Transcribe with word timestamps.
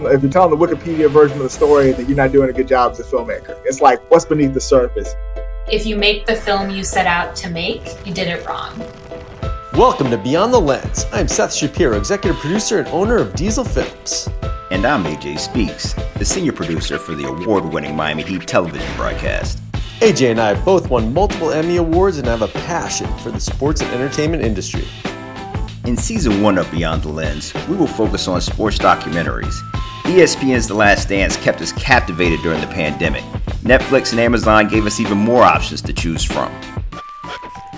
if 0.00 0.22
you're 0.22 0.30
telling 0.30 0.56
the 0.56 0.66
Wikipedia 0.66 1.10
version 1.10 1.38
of 1.38 1.42
the 1.42 1.50
story, 1.50 1.90
then 1.90 2.06
you're 2.06 2.16
not 2.16 2.30
doing 2.30 2.48
a 2.48 2.52
good 2.52 2.68
job 2.68 2.92
as 2.92 3.00
a 3.00 3.04
filmmaker. 3.04 3.60
It's 3.64 3.80
like 3.80 4.00
what's 4.10 4.24
beneath 4.24 4.54
the 4.54 4.60
surface. 4.60 5.12
If 5.70 5.86
you 5.86 5.96
make 5.96 6.24
the 6.24 6.36
film 6.36 6.70
you 6.70 6.84
set 6.84 7.06
out 7.06 7.34
to 7.36 7.50
make, 7.50 7.84
you 8.06 8.14
did 8.14 8.28
it 8.28 8.46
wrong. 8.46 8.78
Welcome 9.72 10.10
to 10.10 10.16
Beyond 10.16 10.54
the 10.54 10.60
Lens. 10.60 11.04
I'm 11.12 11.26
Seth 11.26 11.52
Shapiro, 11.52 11.98
executive 11.98 12.40
producer 12.40 12.78
and 12.78 12.88
owner 12.88 13.16
of 13.16 13.34
Diesel 13.34 13.64
Films. 13.64 14.28
And 14.70 14.84
I'm 14.84 15.02
AJ 15.02 15.40
Speaks, 15.40 15.94
the 16.16 16.24
senior 16.24 16.52
producer 16.52 16.96
for 16.98 17.16
the 17.16 17.26
award 17.26 17.64
winning 17.64 17.96
Miami 17.96 18.22
Heat 18.22 18.46
television 18.46 18.96
broadcast. 18.96 19.58
AJ 20.00 20.30
and 20.30 20.40
I 20.40 20.54
both 20.64 20.90
won 20.90 21.12
multiple 21.12 21.50
Emmy 21.50 21.76
Awards 21.76 22.18
and 22.18 22.26
have 22.28 22.42
a 22.42 22.48
passion 22.48 23.12
for 23.18 23.32
the 23.32 23.40
sports 23.40 23.80
and 23.80 23.90
entertainment 23.90 24.44
industry. 24.44 24.84
In 25.88 25.96
season 25.96 26.42
one 26.42 26.58
of 26.58 26.70
Beyond 26.70 27.02
the 27.02 27.08
Lens, 27.08 27.54
we 27.66 27.74
will 27.74 27.86
focus 27.86 28.28
on 28.28 28.42
sports 28.42 28.76
documentaries. 28.76 29.58
ESPN's 30.02 30.68
The 30.68 30.74
Last 30.74 31.08
Dance 31.08 31.38
kept 31.38 31.62
us 31.62 31.72
captivated 31.72 32.42
during 32.42 32.60
the 32.60 32.66
pandemic. 32.66 33.24
Netflix 33.62 34.10
and 34.10 34.20
Amazon 34.20 34.68
gave 34.68 34.84
us 34.84 35.00
even 35.00 35.16
more 35.16 35.44
options 35.44 35.80
to 35.80 35.94
choose 35.94 36.22
from. 36.22 36.52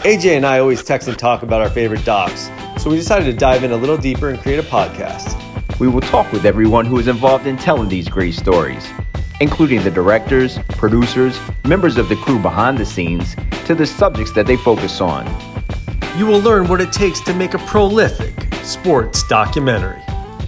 AJ 0.02 0.36
and 0.36 0.44
I 0.44 0.58
always 0.58 0.82
text 0.82 1.06
and 1.06 1.16
talk 1.16 1.44
about 1.44 1.62
our 1.62 1.70
favorite 1.70 2.04
docs, 2.04 2.50
so 2.82 2.90
we 2.90 2.96
decided 2.96 3.26
to 3.26 3.32
dive 3.32 3.62
in 3.62 3.70
a 3.70 3.76
little 3.76 3.96
deeper 3.96 4.28
and 4.28 4.40
create 4.40 4.58
a 4.58 4.64
podcast. 4.64 5.38
We 5.78 5.86
will 5.86 6.00
talk 6.00 6.32
with 6.32 6.44
everyone 6.44 6.86
who 6.86 6.98
is 6.98 7.06
involved 7.06 7.46
in 7.46 7.56
telling 7.58 7.88
these 7.88 8.08
great 8.08 8.34
stories, 8.34 8.88
including 9.40 9.84
the 9.84 9.90
directors, 9.92 10.58
producers, 10.70 11.38
members 11.64 11.96
of 11.96 12.08
the 12.08 12.16
crew 12.16 12.40
behind 12.40 12.76
the 12.76 12.86
scenes, 12.86 13.36
to 13.66 13.74
the 13.76 13.86
subjects 13.86 14.32
that 14.32 14.48
they 14.48 14.56
focus 14.56 15.00
on. 15.00 15.49
You 16.16 16.26
will 16.26 16.40
learn 16.40 16.68
what 16.68 16.80
it 16.80 16.92
takes 16.92 17.20
to 17.22 17.34
make 17.34 17.54
a 17.54 17.58
prolific 17.58 18.52
sports 18.64 19.22
documentary. 19.26 20.02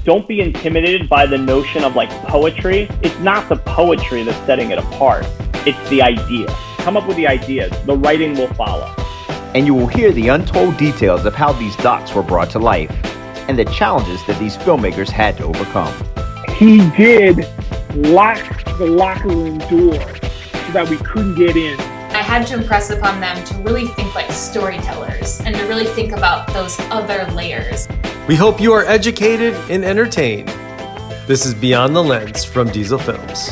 Don't 0.05 0.27
be 0.27 0.41
intimidated 0.41 1.09
by 1.09 1.27
the 1.27 1.39
notion 1.39 1.85
of 1.85 1.95
like 1.95 2.11
poetry. 2.27 2.89
It's 3.03 3.19
not 3.21 3.49
the 3.49 3.57
poetry 3.57 4.23
that's 4.25 4.39
setting 4.47 4.71
it 4.71 4.79
apart, 4.79 5.27
it's 5.67 5.91
the 5.91 6.03
idea. 6.03 6.47
Come 6.79 6.97
up 6.97 7.07
with 7.07 7.17
the 7.17 7.27
ideas, 7.27 7.71
the 7.87 7.97
writing 7.97 8.35
will 8.35 8.53
follow 8.55 8.93
and 9.55 9.67
you 9.67 9.75
will 9.75 9.87
hear 9.87 10.13
the 10.13 10.29
untold 10.29 10.77
details 10.79 11.27
of 11.27 11.35
how 11.35 11.53
these 11.53 11.77
docs 11.77 12.15
were 12.15 12.23
brought 12.23 12.51
to 12.51 12.59
life 12.59 12.91
and 13.49 13.59
the 13.59 13.65
challenges 13.67 14.25
that 14.27 14.39
these 14.39 14.57
filmmakers 14.57 15.11
had 15.11 15.37
to 15.37 15.45
overcome. 15.45 15.93
He 16.57 16.79
did 16.97 17.47
lock 17.95 18.39
the 18.79 18.87
locker 18.87 19.29
room 19.29 19.59
door 19.59 19.95
so 19.95 20.73
that 20.73 20.87
we 20.89 20.97
couldn't 20.99 21.35
get 21.35 21.57
in. 21.57 21.79
I 22.23 22.25
had 22.25 22.47
to 22.47 22.55
impress 22.55 22.91
upon 22.91 23.19
them 23.19 23.45
to 23.47 23.55
really 23.63 23.89
think 23.89 24.15
like 24.15 24.31
storytellers 24.31 25.41
and 25.41 25.57
to 25.57 25.65
really 25.65 25.87
think 25.87 26.13
about 26.13 26.47
those 26.53 26.79
other 26.83 27.25
layers. 27.33 27.89
We 28.29 28.37
hope 28.37 28.61
you 28.61 28.73
are 28.73 28.85
educated 28.85 29.55
and 29.69 29.85
entertained. 29.85 30.47
This 31.27 31.45
is 31.45 31.53
Beyond 31.53 31.97
the 31.97 32.05
Lens 32.05 32.45
from 32.45 32.71
Diesel 32.71 33.01
Films. 33.01 33.51